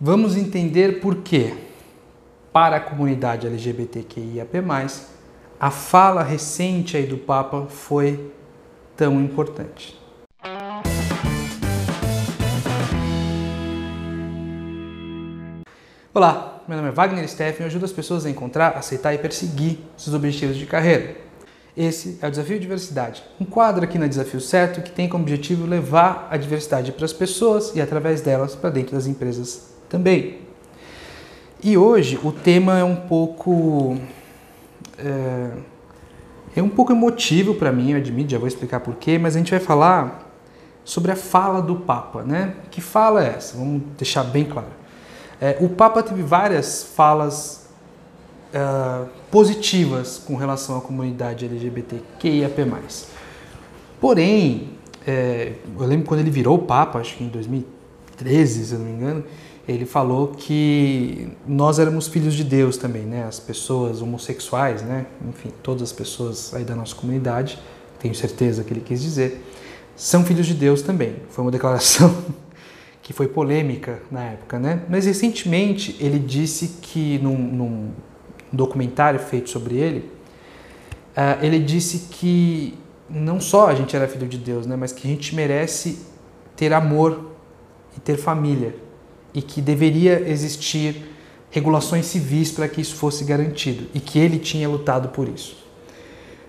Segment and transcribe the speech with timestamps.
[0.00, 1.52] Vamos entender por que,
[2.52, 4.62] para a comunidade LGBTQIAP+,
[5.58, 8.32] a fala recente aí do Papa foi
[8.96, 10.00] tão importante.
[16.14, 19.18] Olá, meu nome é Wagner Steffen e eu ajudo as pessoas a encontrar, aceitar e
[19.18, 21.16] perseguir seus objetivos de carreira.
[21.76, 25.66] Esse é o Desafio Diversidade, um quadro aqui na Desafio Certo que tem como objetivo
[25.66, 30.38] levar a diversidade para as pessoas e, através delas, para dentro das empresas também.
[31.62, 33.96] E hoje o tema é um pouco.
[34.98, 35.50] É,
[36.56, 39.50] é um pouco emotivo para mim, eu admito, já vou explicar porquê, mas a gente
[39.50, 40.28] vai falar
[40.84, 42.54] sobre a fala do Papa, né?
[42.70, 43.56] Que fala é essa?
[43.56, 44.68] Vamos deixar bem claro.
[45.40, 47.68] É, o Papa teve várias falas
[48.52, 52.66] uh, positivas com relação à comunidade LGBTQIAP+.
[54.00, 54.70] Porém,
[55.06, 58.92] é, eu lembro quando ele virou Papa, acho que em 2013, se eu não me
[58.92, 59.24] engano,
[59.68, 63.24] ele falou que nós éramos filhos de Deus também, né?
[63.24, 65.04] As pessoas homossexuais, né?
[65.28, 67.58] Enfim, todas as pessoas aí da nossa comunidade,
[67.98, 69.44] tenho certeza que ele quis dizer,
[69.94, 71.16] são filhos de Deus também.
[71.28, 72.16] Foi uma declaração
[73.02, 74.84] que foi polêmica na época, né?
[74.88, 77.90] Mas recentemente ele disse que num, num
[78.50, 80.10] documentário feito sobre ele,
[81.14, 82.78] uh, ele disse que
[83.10, 84.76] não só a gente era filho de Deus, né?
[84.76, 85.98] Mas que a gente merece
[86.56, 87.32] ter amor
[87.94, 88.87] e ter família
[89.38, 91.12] e que deveria existir
[91.48, 95.56] regulações civis para que isso fosse garantido e que ele tinha lutado por isso.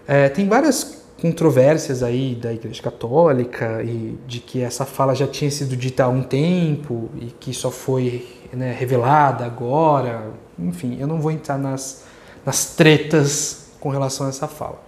[0.08, 5.52] É, tem várias controvérsias aí da Igreja Católica e de que essa fala já tinha
[5.52, 10.32] sido dita há um tempo e que só foi né, revelada agora.
[10.58, 12.06] Enfim, eu não vou entrar nas,
[12.44, 14.82] nas tretas com relação a essa fala.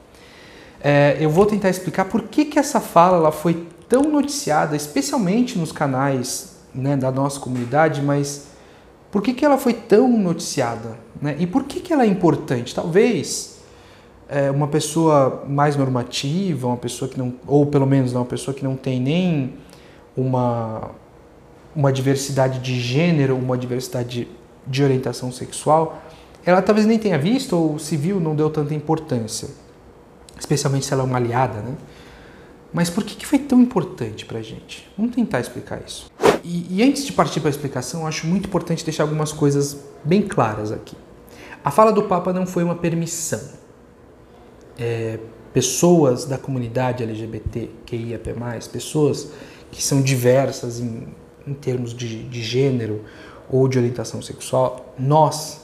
[0.83, 5.59] É, eu vou tentar explicar por que, que essa fala ela foi tão noticiada, especialmente
[5.59, 8.47] nos canais né, da nossa comunidade, mas
[9.11, 10.97] por que, que ela foi tão noticiada?
[11.21, 11.35] Né?
[11.39, 12.73] E por que, que ela é importante?
[12.73, 13.59] Talvez
[14.29, 18.63] é, uma pessoa mais normativa, uma pessoa que não, ou pelo menos uma pessoa que
[18.63, 19.53] não tem nem
[20.15, 20.91] uma,
[21.75, 24.27] uma diversidade de gênero, uma diversidade
[24.65, 26.01] de orientação sexual,
[26.45, 29.49] ela talvez nem tenha visto ou se viu não deu tanta importância,
[30.39, 31.75] especialmente se ela é uma aliada, né?
[32.73, 34.89] Mas por que, que foi tão importante para gente?
[34.97, 36.09] Vamos tentar explicar isso.
[36.43, 40.21] E, e antes de partir para a explicação, acho muito importante deixar algumas coisas bem
[40.21, 40.95] claras aqui.
[41.63, 43.39] A fala do Papa não foi uma permissão
[44.81, 45.19] é,
[45.53, 48.33] pessoas da comunidade LGBTQIAP+,
[48.71, 49.29] pessoas
[49.69, 51.07] que são diversas em,
[51.45, 53.03] em termos de, de gênero
[53.49, 55.61] ou de orientação sexual, nós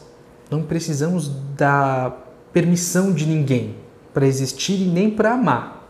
[0.50, 2.16] não precisamos da
[2.54, 3.76] permissão de ninguém
[4.14, 5.90] para existir e nem para amar.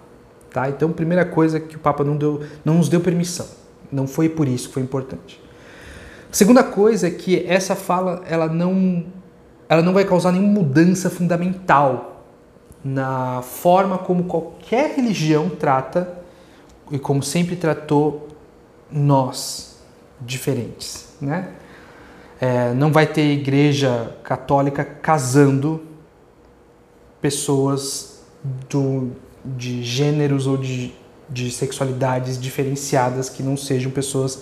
[0.52, 0.70] Tá?
[0.70, 3.48] Então, primeira coisa que o Papa não, deu, não nos deu permissão.
[3.92, 5.42] Não foi por isso que foi importante.
[6.32, 9.06] Segunda coisa é que essa fala ela não,
[9.70, 12.24] ela não vai causar nenhuma mudança fundamental
[12.84, 16.22] na forma como qualquer religião trata
[16.92, 18.28] e como sempre tratou
[18.92, 19.80] nós
[20.22, 21.54] diferentes, né?
[22.40, 25.84] É, não vai ter igreja católica casando
[27.20, 28.24] pessoas
[28.70, 29.12] do,
[29.44, 30.94] de gêneros ou de,
[31.30, 34.42] de sexualidades diferenciadas que não sejam pessoas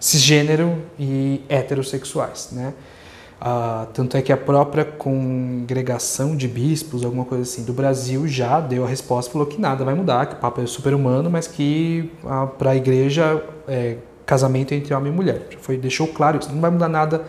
[0.00, 2.74] cisgênero e heterossexuais, né?
[3.40, 8.60] Ah, tanto é que a própria congregação de bispos, alguma coisa assim, do Brasil já
[8.60, 11.46] deu a resposta, falou que nada vai mudar, que o Papa é super humano, mas
[11.46, 12.10] que
[12.58, 15.46] para a igreja é casamento entre homem e mulher.
[15.50, 17.24] Já foi, deixou claro isso, não vai mudar nada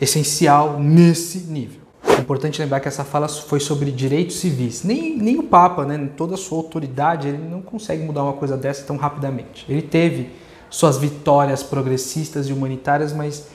[0.00, 1.81] essencial nesse nível.
[2.22, 4.84] Importante lembrar que essa fala foi sobre direitos civis.
[4.84, 8.56] Nem, nem o Papa, né, toda a sua autoridade, ele não consegue mudar uma coisa
[8.56, 9.66] dessa tão rapidamente.
[9.68, 10.30] Ele teve
[10.70, 13.48] suas vitórias progressistas e humanitárias, mas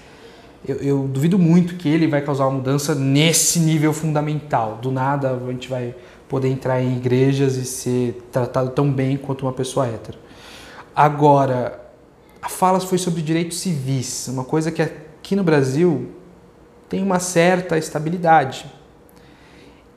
[0.68, 4.80] eu, eu, duvido muito que ele vai causar uma mudança nesse nível fundamental.
[4.82, 5.96] Do nada a gente vai
[6.28, 10.18] poder entrar em igrejas e ser tratado tão bem quanto uma pessoa hétero.
[10.94, 11.80] Agora,
[12.42, 16.10] a fala foi sobre direitos civis, uma coisa que aqui no Brasil
[16.90, 18.66] tem uma certa estabilidade.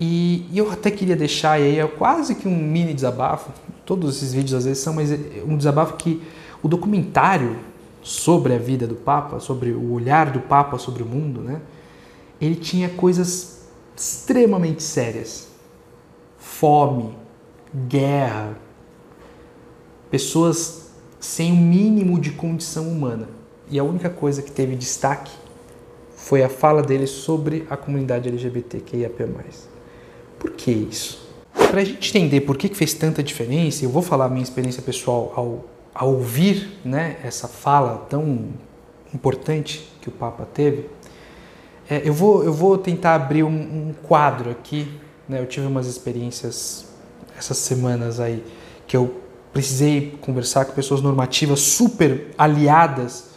[0.01, 3.51] E, e eu até queria deixar aí é quase que um mini desabafo.
[3.85, 6.23] Todos esses vídeos às vezes são, mas é um desabafo que
[6.63, 7.57] o documentário
[8.03, 11.61] sobre a vida do Papa, sobre o olhar do Papa sobre o mundo, né?
[12.41, 13.61] ele tinha coisas
[13.95, 15.49] extremamente sérias.
[16.39, 17.15] Fome,
[17.87, 18.57] guerra,
[20.11, 23.29] pessoas sem o mínimo de condição humana.
[23.69, 25.31] E a única coisa que teve destaque
[26.21, 29.27] foi a fala dele sobre a comunidade LGBTQIAP+.
[30.39, 31.29] Por que isso?
[31.53, 34.83] Para a gente entender por que fez tanta diferença, eu vou falar a minha experiência
[34.83, 35.65] pessoal ao
[35.95, 38.51] a ouvir né, essa fala tão
[39.13, 40.89] importante que o Papa teve.
[41.89, 44.89] É, eu, vou, eu vou tentar abrir um, um quadro aqui.
[45.29, 45.41] Né?
[45.41, 46.87] Eu tive umas experiências
[47.37, 48.45] essas semanas aí
[48.87, 49.21] que eu
[49.53, 53.30] precisei conversar com pessoas normativas super aliadas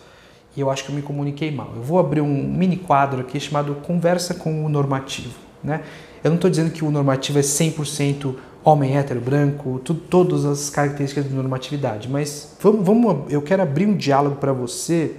[0.56, 1.72] e eu acho que eu me comuniquei mal.
[1.76, 5.34] Eu vou abrir um mini quadro aqui chamado Conversa com o Normativo.
[5.64, 5.82] Né?
[6.24, 10.70] Eu não estou dizendo que o normativo é 100% homem hétero, branco, tudo, todas as
[10.70, 15.16] características de normatividade, mas vamos, vamos eu quero abrir um diálogo para você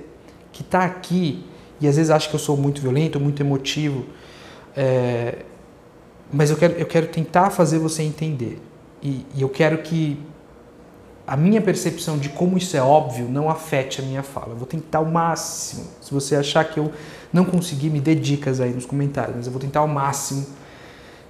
[0.51, 1.45] que está aqui
[1.81, 4.07] e às vezes acha que eu sou muito violento, muito emotivo,
[4.75, 5.41] é,
[6.33, 8.61] mas eu quero, eu quero tentar fazer você entender.
[9.03, 10.19] E, e eu quero que
[11.27, 14.51] a minha percepção de como isso é óbvio não afete a minha fala.
[14.51, 15.85] Eu vou tentar o máximo.
[16.01, 16.93] Se você achar que eu
[17.33, 20.47] não consegui, me dê dicas aí nos comentários, mas eu vou tentar ao máximo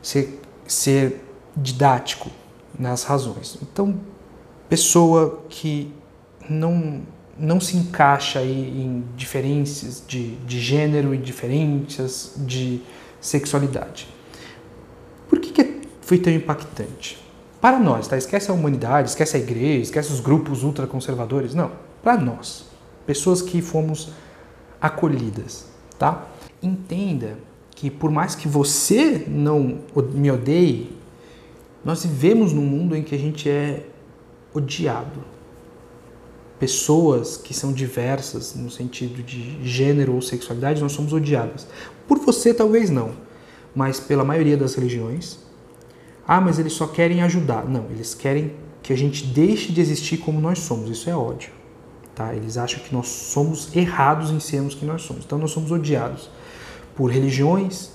[0.02, 1.25] ser, ser
[1.56, 2.29] didático
[2.79, 3.56] nas razões.
[3.62, 4.00] Então,
[4.69, 5.94] pessoa que
[6.50, 7.02] não,
[7.38, 12.82] não se encaixa aí em diferenças de, de gênero e diferenças de
[13.20, 14.08] sexualidade.
[15.29, 17.24] Por que, que foi tão impactante?
[17.64, 18.19] Para nós, tá?
[18.19, 21.55] Esquece a humanidade, esquece a igreja, esquece os grupos ultraconservadores.
[21.55, 21.72] Não,
[22.02, 22.66] para nós,
[23.06, 24.11] pessoas que fomos
[24.78, 25.64] acolhidas,
[25.99, 26.26] tá?
[26.62, 27.38] Entenda
[27.70, 29.78] que por mais que você não
[30.12, 30.94] me odeie,
[31.82, 33.87] nós vivemos num mundo em que a gente é
[34.52, 35.25] odiado.
[36.58, 41.67] Pessoas que são diversas no sentido de gênero ou sexualidade, nós somos odiadas.
[42.06, 43.12] Por você talvez não,
[43.75, 45.44] mas pela maioria das religiões,
[46.26, 47.69] ah, mas eles só querem ajudar.
[47.69, 50.91] Não, eles querem que a gente deixe de existir como nós somos.
[50.91, 51.50] Isso é ódio.
[52.15, 52.35] Tá?
[52.35, 55.25] Eles acham que nós somos errados em sermos que nós somos.
[55.25, 56.31] Então nós somos odiados
[56.94, 57.91] por religiões,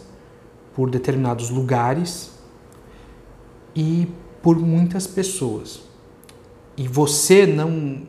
[0.75, 2.31] por determinados lugares
[3.75, 4.07] e
[4.41, 5.81] por muitas pessoas.
[6.75, 8.07] E você não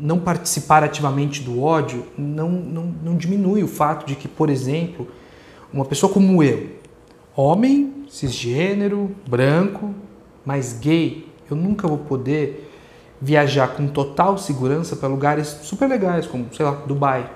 [0.00, 5.06] não participar ativamente do ódio não, não, não diminui o fato de que, por exemplo,
[5.72, 6.77] uma pessoa como eu,
[7.40, 9.94] homem, cisgênero, branco,
[10.44, 12.68] mas gay, eu nunca vou poder
[13.22, 17.30] viajar com total segurança para lugares super legais, como, sei lá, Dubai.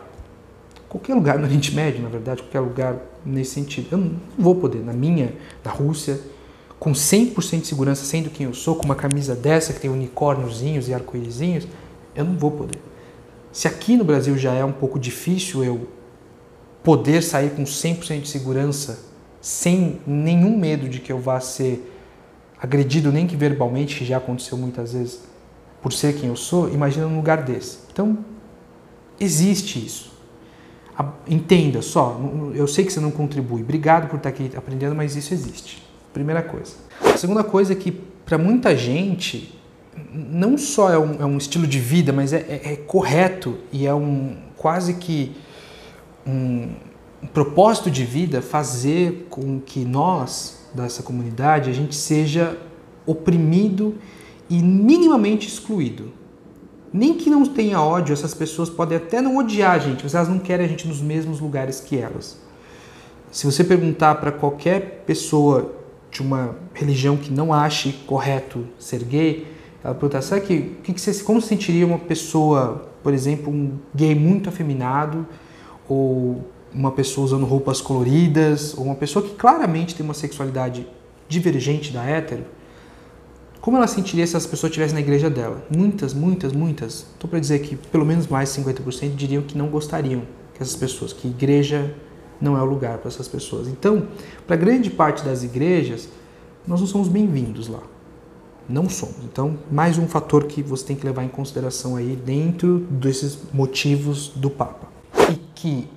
[0.88, 3.86] Qualquer lugar no Oriente Médio, na verdade, qualquer lugar nesse sentido.
[3.92, 5.34] Eu não vou poder, na minha,
[5.64, 6.20] na Rússia,
[6.80, 10.88] com 100% de segurança, sendo quem eu sou, com uma camisa dessa que tem unicórniozinhos
[10.88, 11.68] e arco-írisinhos,
[12.16, 12.80] eu não vou poder.
[13.52, 15.86] Se aqui no Brasil já é um pouco difícil eu
[16.82, 19.11] poder sair com 100% de segurança
[19.42, 21.92] sem nenhum medo de que eu vá ser
[22.58, 25.20] agredido, nem que verbalmente, que já aconteceu muitas vezes,
[25.82, 27.78] por ser quem eu sou, imagina num lugar desse.
[27.92, 28.18] Então,
[29.18, 30.12] existe isso.
[31.26, 32.20] Entenda só,
[32.54, 35.82] eu sei que você não contribui, obrigado por estar aqui aprendendo, mas isso existe.
[36.12, 36.74] Primeira coisa.
[37.00, 39.58] A segunda coisa é que, para muita gente,
[40.14, 43.86] não só é um, é um, estilo de vida, mas é, é, é correto e
[43.86, 45.34] é um quase que
[46.24, 46.74] um,
[47.22, 52.58] um propósito de vida fazer com que nós, dessa comunidade, a gente seja
[53.06, 53.94] oprimido
[54.50, 56.12] e minimamente excluído.
[56.92, 60.28] Nem que não tenha ódio, essas pessoas podem até não odiar a gente, mas elas
[60.28, 62.38] não querem a gente nos mesmos lugares que elas.
[63.30, 65.74] Se você perguntar para qualquer pessoa
[66.10, 69.46] de uma religião que não ache correto ser gay,
[69.82, 73.78] ela pergunta, sabe que, que, que você, como se sentiria uma pessoa, por exemplo, um
[73.94, 75.26] gay muito afeminado
[75.88, 80.86] ou uma pessoa usando roupas coloridas, ou uma pessoa que claramente tem uma sexualidade
[81.28, 82.44] divergente da hétero,
[83.60, 85.64] como ela sentiria se as pessoas estivessem na igreja dela?
[85.74, 89.68] Muitas, muitas, muitas, estou para dizer que pelo menos mais de 50% diriam que não
[89.68, 91.94] gostariam que essas pessoas, que igreja
[92.40, 93.68] não é o lugar para essas pessoas.
[93.68, 94.08] Então,
[94.48, 96.08] para grande parte das igrejas,
[96.66, 97.82] nós não somos bem-vindos lá.
[98.68, 99.18] Não somos.
[99.24, 104.32] Então, mais um fator que você tem que levar em consideração aí dentro desses motivos
[104.34, 104.88] do Papa.
[105.30, 105.88] E que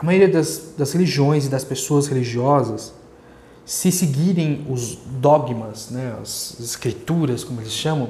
[0.00, 2.94] a maioria das, das religiões e das pessoas religiosas,
[3.66, 8.08] se seguirem os dogmas, né, as escrituras, como eles chamam,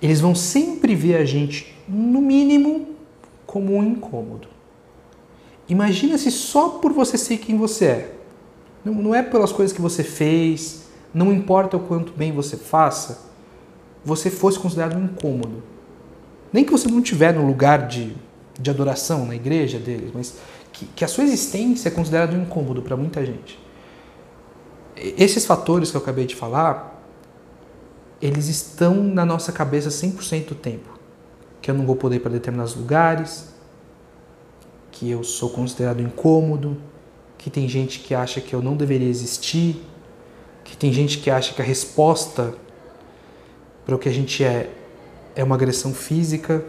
[0.00, 2.90] eles vão sempre ver a gente, no mínimo,
[3.44, 4.46] como um incômodo.
[5.68, 8.14] Imagina se só por você ser quem você é,
[8.84, 13.26] não, não é pelas coisas que você fez, não importa o quanto bem você faça,
[14.04, 15.64] você fosse considerado um incômodo.
[16.52, 18.14] Nem que você não estiver no lugar de,
[18.58, 20.36] de adoração na igreja deles, mas
[20.78, 23.58] que, que a sua existência é considerada um incômodo para muita gente.
[24.96, 27.02] Esses fatores que eu acabei de falar,
[28.22, 30.88] eles estão na nossa cabeça 100% do tempo.
[31.60, 33.52] Que eu não vou poder ir para determinados lugares,
[34.92, 36.76] que eu sou considerado incômodo,
[37.36, 39.84] que tem gente que acha que eu não deveria existir,
[40.64, 42.54] que tem gente que acha que a resposta
[43.84, 44.70] para o que a gente é
[45.34, 46.64] é uma agressão física.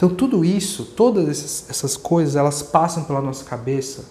[0.00, 1.28] Então tudo isso, todas
[1.68, 4.06] essas, coisas, elas passam pela nossa cabeça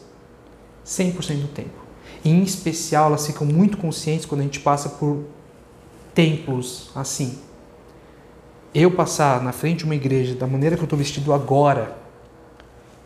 [0.86, 1.80] 100% do tempo.
[2.24, 5.24] E, em especial, elas ficam muito conscientes quando a gente passa por
[6.14, 7.40] templos assim.
[8.72, 11.98] Eu passar na frente de uma igreja da maneira que eu estou vestido agora,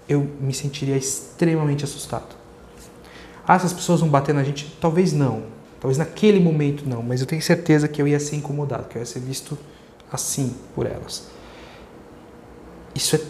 [0.10, 2.36] eu me sentiria extremamente assustado.
[3.48, 4.76] Ah, essas pessoas vão bater na gente?
[4.82, 5.44] Talvez não.
[5.80, 9.00] Talvez naquele momento não, mas eu tenho certeza que eu ia ser incomodado, que eu
[9.00, 9.58] ia ser visto
[10.12, 11.32] assim por elas.
[12.96, 13.22] Isso é,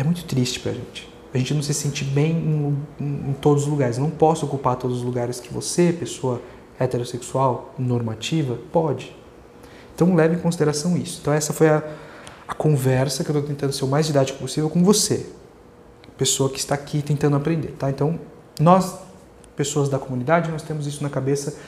[0.00, 1.08] é muito triste pra gente.
[1.34, 3.98] A gente não se sente bem em, em, em todos os lugares.
[3.98, 6.40] Não posso ocupar todos os lugares que você, pessoa
[6.78, 9.14] heterossexual, normativa, pode.
[9.94, 11.18] Então leve em consideração isso.
[11.20, 11.82] Então essa foi a,
[12.46, 15.26] a conversa que eu estou tentando ser o mais didático possível com você,
[16.16, 17.90] pessoa que está aqui tentando aprender, tá?
[17.90, 18.20] Então
[18.60, 18.98] nós,
[19.54, 21.58] pessoas da comunidade, nós temos isso na cabeça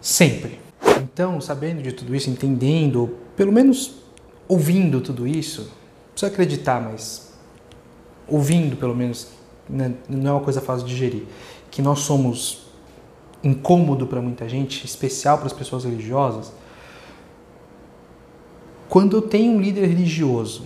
[0.00, 0.58] sempre.
[1.00, 3.96] Então, sabendo de tudo isso, entendendo, pelo menos
[4.48, 5.70] ouvindo tudo isso,
[6.20, 7.32] precisa acreditar, mas
[8.28, 9.28] ouvindo pelo menos,
[9.68, 11.24] né, não é uma coisa fácil de digerir,
[11.70, 12.66] que nós somos
[13.42, 16.52] incômodo para muita gente, especial para as pessoas religiosas,
[18.88, 20.64] quando eu tenho um líder religioso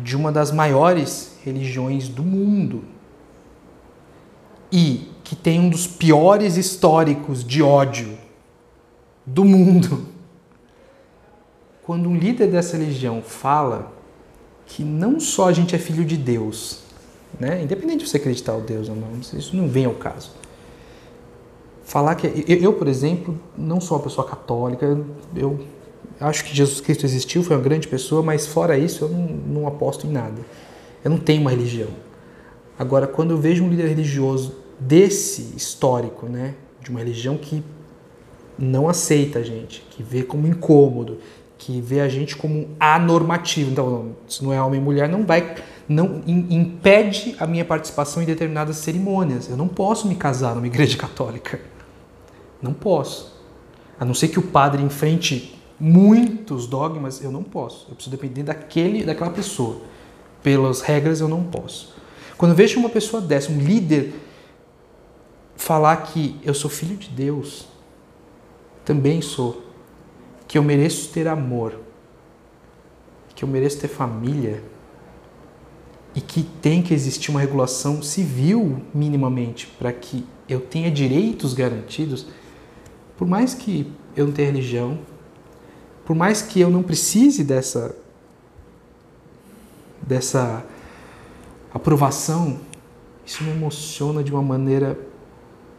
[0.00, 2.82] de uma das maiores religiões do mundo
[4.72, 8.18] e que tem um dos piores históricos de ódio
[9.24, 10.08] do mundo,
[11.84, 13.93] quando um líder dessa religião fala
[14.66, 16.80] que não só a gente é filho de Deus,
[17.38, 17.62] né?
[17.62, 20.30] independente de você acreditar em Deus ou não, isso não vem ao caso
[21.84, 24.98] falar que eu, por exemplo, não sou uma pessoa católica,
[25.36, 25.60] eu
[26.18, 29.66] acho que Jesus Cristo existiu, foi uma grande pessoa, mas fora isso eu não, não
[29.66, 30.40] aposto em nada.
[31.04, 31.90] Eu não tenho uma religião.
[32.78, 37.62] Agora, quando eu vejo um líder religioso desse histórico, né, de uma religião que
[38.58, 41.18] não aceita a gente, que vê como incômodo,
[41.58, 43.70] que vê a gente como anormativo.
[43.70, 45.54] Então, se não é homem e mulher, não vai,
[45.88, 49.48] não impede a minha participação em determinadas cerimônias.
[49.48, 51.60] Eu não posso me casar numa igreja católica.
[52.60, 53.34] Não posso.
[53.98, 57.86] A não ser que o padre enfrente muitos dogmas, eu não posso.
[57.88, 59.80] Eu preciso depender daquele, daquela pessoa.
[60.42, 61.94] Pelas regras, eu não posso.
[62.36, 64.14] Quando eu vejo uma pessoa dessa, um líder,
[65.56, 67.66] falar que eu sou filho de Deus,
[68.84, 69.62] também sou,
[70.46, 71.74] que eu mereço ter amor,
[73.34, 74.62] que eu mereço ter família.
[76.16, 82.26] E que tem que existir uma regulação civil minimamente para que eu tenha direitos garantidos.
[83.16, 85.00] Por mais que eu não tenha religião,
[86.04, 87.96] por mais que eu não precise dessa
[90.00, 90.64] dessa
[91.72, 92.60] aprovação,
[93.24, 94.96] isso me emociona de uma maneira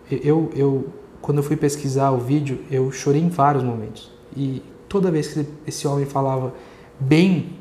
[0.10, 4.15] eu eu quando eu fui pesquisar o vídeo, eu chorei em vários momentos.
[4.36, 6.54] E toda vez que esse homem falava
[7.00, 7.58] bem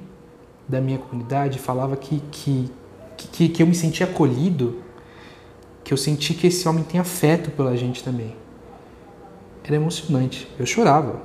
[0.68, 2.70] da minha comunidade, falava que, que,
[3.16, 4.82] que, que eu me sentia acolhido,
[5.82, 8.34] que eu senti que esse homem tem afeto pela gente também
[9.64, 10.46] era emocionante.
[10.58, 11.22] Eu chorava.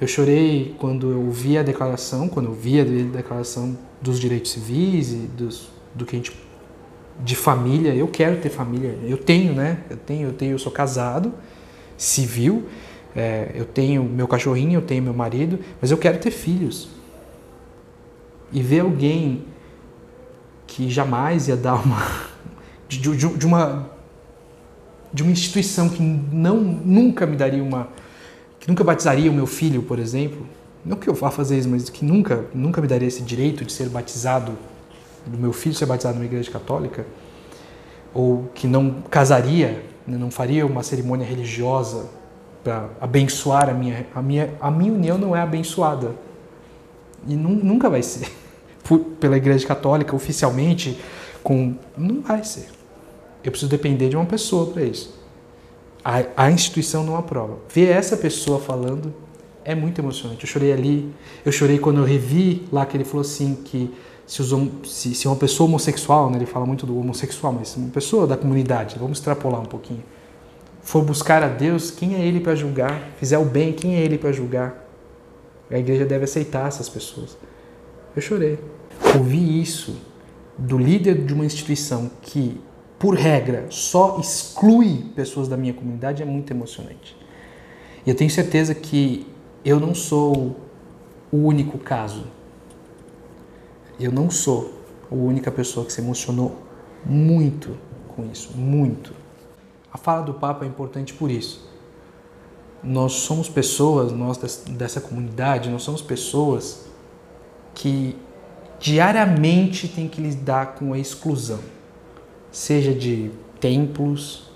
[0.00, 5.12] Eu chorei quando eu vi a declaração, quando eu vi a declaração dos direitos civis
[5.12, 6.36] e dos, do que a gente
[7.20, 7.94] de família.
[7.94, 8.98] Eu quero ter família.
[9.04, 9.84] Eu tenho, né?
[9.88, 10.52] Eu tenho, eu tenho.
[10.52, 11.32] Eu sou casado,
[11.96, 12.66] civil.
[13.14, 16.88] É, eu tenho meu cachorrinho, eu tenho meu marido, mas eu quero ter filhos.
[18.50, 19.44] E ver alguém
[20.66, 22.02] que jamais ia dar uma
[22.88, 23.90] de, de, de uma
[25.12, 27.88] de uma instituição que não nunca me daria uma
[28.58, 30.46] que nunca batizaria o meu filho, por exemplo,
[30.84, 33.72] não que eu vá fazer isso, mas que nunca nunca me daria esse direito de
[33.72, 34.56] ser batizado
[35.26, 37.06] do meu filho ser batizado numa igreja católica,
[38.14, 42.08] ou que não casaria, né, não faria uma cerimônia religiosa
[42.62, 46.14] para abençoar a minha a minha a minha união não é abençoada
[47.26, 48.30] e nunca vai ser
[48.82, 50.98] Por, pela igreja católica oficialmente
[51.42, 52.68] com não vai ser
[53.44, 55.20] eu preciso depender de uma pessoa para isso.
[56.04, 57.58] A, a, instituição não aprova.
[57.68, 59.12] Ver essa pessoa falando
[59.64, 60.44] é muito emocionante.
[60.44, 61.12] Eu chorei ali,
[61.44, 63.92] eu chorei quando eu revi lá que ele falou assim que
[64.26, 64.52] se, os,
[64.84, 68.36] se, se uma pessoa homossexual, né, ele fala muito do homossexual, mas uma pessoa da
[68.36, 70.02] comunidade, vamos extrapolar um pouquinho,
[70.82, 73.10] for buscar a Deus, quem é ele para julgar?
[73.16, 74.86] Fizer o bem, quem é ele para julgar?
[75.70, 77.36] A igreja deve aceitar essas pessoas.
[78.14, 78.58] Eu chorei.
[79.16, 79.96] Ouvi isso
[80.58, 82.60] do líder de uma instituição que
[83.02, 87.16] por regra, só exclui pessoas da minha comunidade é muito emocionante.
[88.06, 89.26] E eu tenho certeza que
[89.64, 90.54] eu não sou
[91.32, 92.28] o único caso.
[93.98, 94.72] Eu não sou
[95.10, 96.62] a única pessoa que se emocionou
[97.04, 97.76] muito
[98.14, 99.12] com isso, muito.
[99.92, 101.68] A fala do Papa é importante por isso.
[102.82, 104.38] Nós somos pessoas, nós
[104.70, 106.86] dessa comunidade, nós somos pessoas
[107.74, 108.16] que
[108.80, 111.60] diariamente tem que lidar com a exclusão,
[112.50, 113.30] seja de
[113.60, 114.50] templos,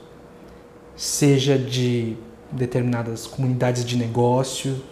[0.96, 2.16] seja de
[2.50, 4.82] determinadas comunidades de negócio.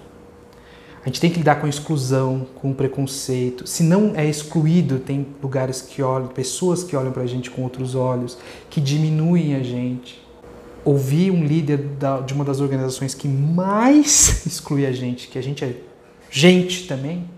[1.03, 3.67] A gente tem que lidar com a exclusão, com o preconceito.
[3.67, 7.63] Se não é excluído, tem lugares que olham, pessoas que olham para a gente com
[7.63, 8.39] outros olhos,
[8.71, 10.24] que diminuem a gente.
[10.85, 11.81] Ouvir um líder
[12.27, 15.75] de uma das organizações que mais exclui a gente, que a gente é
[16.31, 17.31] gente também,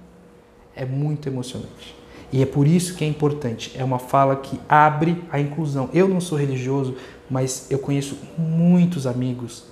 [0.75, 1.95] é muito emocionante.
[2.33, 3.73] E é por isso que é importante.
[3.77, 5.89] É uma fala que abre a inclusão.
[5.93, 6.97] Eu não sou religioso,
[7.31, 9.65] mas eu conheço muitos amigos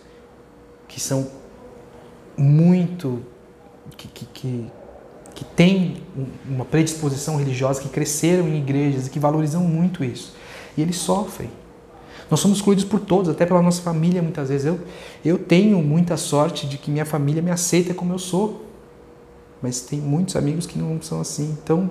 [0.87, 1.27] que são
[2.37, 3.23] muito.
[3.97, 4.67] que, que, que,
[5.35, 5.97] que têm
[6.49, 10.35] uma predisposição religiosa, que cresceram em igrejas e que valorizam muito isso.
[10.77, 11.51] E eles sofrem.
[12.31, 14.67] Nós somos excluídos por todos, até pela nossa família muitas vezes.
[14.67, 14.81] Eu,
[15.25, 18.65] eu tenho muita sorte de que minha família me aceita como eu sou.
[19.61, 21.57] Mas tem muitos amigos que não são assim.
[21.63, 21.91] Então,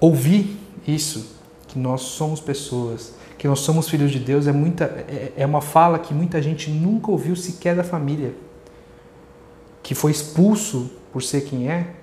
[0.00, 1.36] ouvir isso,
[1.68, 5.60] que nós somos pessoas, que nós somos filhos de Deus, é, muita, é, é uma
[5.60, 8.34] fala que muita gente nunca ouviu sequer da família.
[9.82, 11.94] Que foi expulso por ser quem é,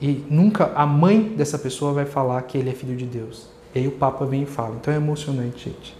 [0.00, 3.48] e nunca a mãe dessa pessoa vai falar que ele é filho de Deus.
[3.74, 4.76] E aí o Papa vem e fala.
[4.76, 5.96] Então é emocionante, gente.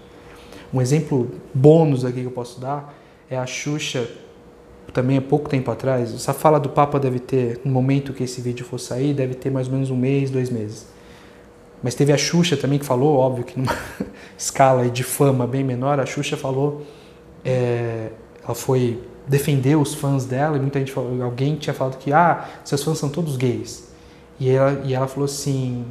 [0.73, 2.94] Um exemplo bônus aqui que eu posso dar
[3.30, 4.08] é a Xuxa,
[4.92, 6.14] também há pouco tempo atrás.
[6.14, 9.50] Essa fala do Papa deve ter, no momento que esse vídeo for sair, deve ter
[9.50, 10.87] mais ou menos um mês, dois meses.
[11.82, 13.76] Mas teve a Xuxa também que falou, óbvio que numa
[14.37, 16.82] escala de fama bem menor, a Xuxa falou,
[17.44, 18.11] é,
[18.42, 22.49] ela foi defender os fãs dela e muita gente falou, alguém tinha falado que ah,
[22.64, 23.88] seus fãs são todos gays.
[24.38, 25.85] E ela, e ela falou assim,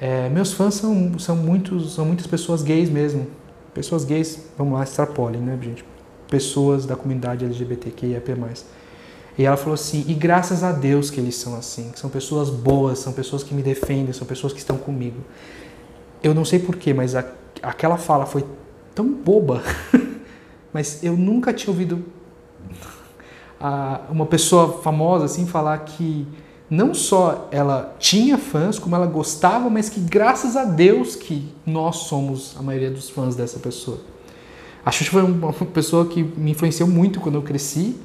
[0.00, 3.26] é, meus fãs são, são, muitos, são muitas pessoas gays mesmo.
[3.76, 5.84] Pessoas gays, vamos lá, extrapolem, né, gente?
[6.30, 8.34] Pessoas da comunidade LGBTQIAP+.
[9.36, 13.00] E ela falou assim: e graças a Deus que eles são assim, são pessoas boas,
[13.00, 15.20] são pessoas que me defendem, são pessoas que estão comigo.
[16.22, 17.22] Eu não sei porquê, mas a,
[17.62, 18.46] aquela fala foi
[18.94, 19.62] tão boba,
[20.72, 22.02] mas eu nunca tinha ouvido
[23.60, 26.26] a, uma pessoa famosa assim falar que
[26.68, 31.96] não só ela tinha fãs, como ela gostava, mas que graças a Deus que nós
[31.96, 33.98] somos a maioria dos fãs dessa pessoa.
[34.84, 37.96] A Xuxa foi uma pessoa que me influenciou muito quando eu cresci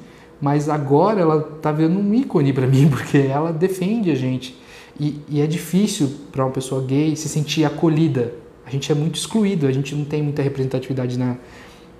[0.42, 4.58] mas agora ela está vendo um ícone para mim, porque ela defende a gente.
[4.98, 8.34] E, e é difícil para uma pessoa gay se sentir acolhida.
[8.66, 11.36] A gente é muito excluído, a gente não tem muita representatividade na,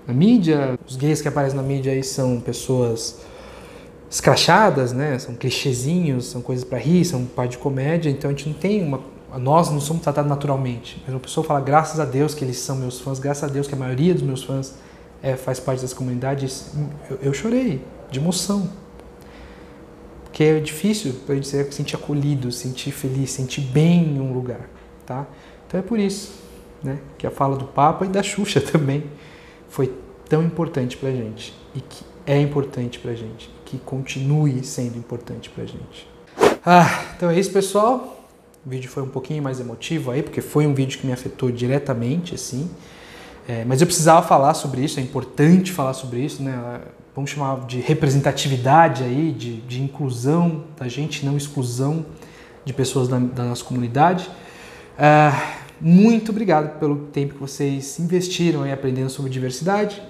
[0.06, 0.76] na mídia.
[0.84, 3.20] Os gays que aparecem na mídia aí são pessoas
[4.12, 5.18] escrachadas, né?
[5.18, 8.84] São clichêzinhos, são coisas para rir, são parte de comédia, então a gente não tem
[8.84, 9.00] uma
[9.38, 11.00] nós não somos tratados naturalmente.
[11.06, 13.66] Mas uma pessoa fala graças a Deus que eles são meus fãs, graças a Deus
[13.66, 14.74] que a maioria dos meus fãs
[15.22, 16.70] é, faz parte das comunidades.
[17.08, 18.68] Eu, eu chorei, de emoção.
[20.24, 24.68] Porque é difícil para gente se sentir acolhido, sentir feliz, sentir bem em um lugar,
[25.06, 25.26] tá?
[25.66, 26.34] Então é por isso,
[26.82, 29.04] né, que a fala do Papa e da Xuxa também
[29.68, 29.90] foi
[30.28, 35.64] tão importante para gente e que é importante para gente, que continue sendo importante para
[35.64, 36.06] gente.
[36.64, 38.22] Ah, então é isso, pessoal.
[38.66, 41.50] O vídeo foi um pouquinho mais emotivo aí, porque foi um vídeo que me afetou
[41.50, 42.70] diretamente, assim.
[43.48, 46.82] É, mas eu precisava falar sobre isso, é importante falar sobre isso, né?
[47.14, 52.04] vamos chamar de representatividade aí, de, de inclusão da gente, não exclusão
[52.64, 54.30] de pessoas da, da nossa comunidade.
[54.98, 55.32] É,
[55.80, 60.00] muito obrigado pelo tempo que vocês investiram aí aprendendo sobre diversidade.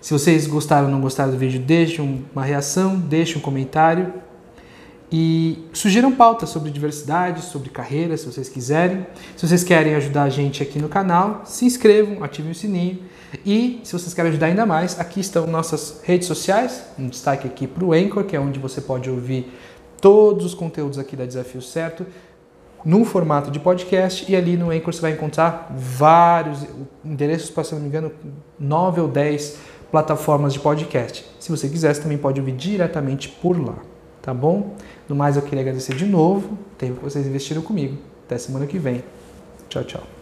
[0.00, 4.12] Se vocês gostaram ou não gostaram do vídeo, deixem uma reação, deixem um comentário
[5.10, 9.06] e sugiram pautas sobre diversidade, sobre carreira, se vocês quiserem.
[9.36, 12.98] Se vocês querem ajudar a gente aqui no canal, se inscrevam, ativem o sininho.
[13.44, 17.66] E se vocês querem ajudar ainda mais, aqui estão nossas redes sociais, um destaque aqui
[17.66, 19.52] para o Anchor, que é onde você pode ouvir
[20.00, 22.06] todos os conteúdos aqui da Desafio Certo,
[22.84, 26.64] num formato de podcast, e ali no Anchor você vai encontrar vários
[27.04, 28.12] endereços, para se não me engano,
[28.58, 29.58] 9 ou 10
[29.90, 31.24] plataformas de podcast.
[31.38, 33.76] Se você quiser, você também pode ouvir diretamente por lá,
[34.20, 34.74] tá bom?
[35.08, 37.96] No mais, eu queria agradecer de novo o tempo que vocês investiram comigo.
[38.26, 39.02] Até semana que vem.
[39.68, 40.17] Tchau, tchau.